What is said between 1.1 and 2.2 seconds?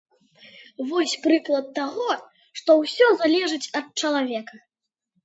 прыклад таго,